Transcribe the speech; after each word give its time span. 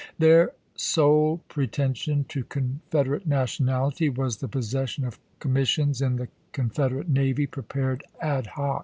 Their 0.17 0.53
sole 0.75 1.41
preten 1.47 1.95
sion 1.95 2.23
to 2.29 2.43
Confederate 2.45 3.27
nationality 3.27 4.09
was 4.09 4.37
the 4.37 4.47
possession 4.47 5.05
of 5.05 5.19
commissions 5.37 6.01
in 6.01 6.15
the 6.15 6.27
Confederate 6.53 7.07
navy 7.07 7.45
prepared 7.45 8.03
ad 8.19 8.47
hoc. 8.47 8.79